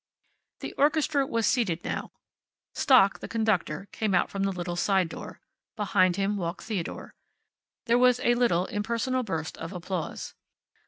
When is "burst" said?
9.21-9.59